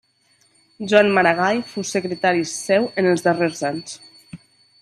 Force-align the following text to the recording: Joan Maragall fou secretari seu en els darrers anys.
Joan 0.93 1.09
Maragall 1.17 1.61
fou 1.73 1.85
secretari 1.89 2.43
seu 2.55 2.91
en 3.03 3.11
els 3.13 3.25
darrers 3.29 3.63
anys. 3.73 3.99